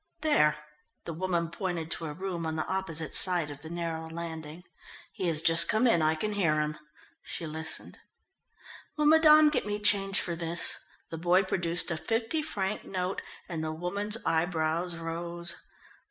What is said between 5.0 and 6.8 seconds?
"He has just come in, I can hear him."